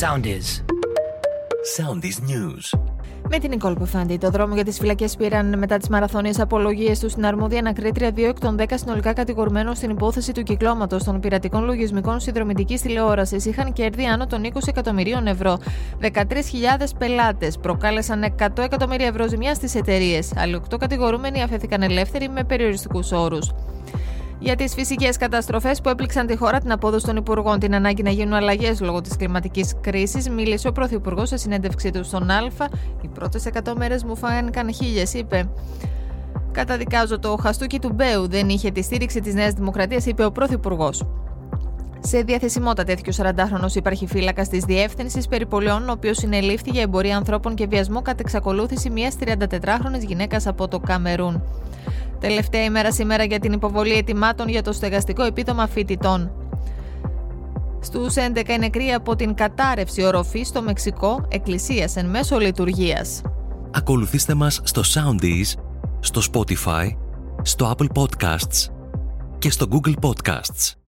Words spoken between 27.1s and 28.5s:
Υπουργών, την ανάγκη να γίνουν